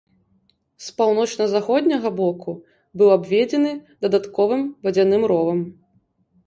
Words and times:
З 0.85 0.95
паўночна-заходняга 1.01 2.09
боку 2.21 2.51
быў 3.03 3.09
абведзены 3.19 3.71
дадатковым 4.09 4.61
вадзяным 4.89 5.21
ровам. 5.33 5.59